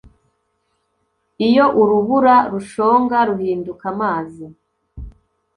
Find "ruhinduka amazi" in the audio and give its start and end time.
3.27-4.45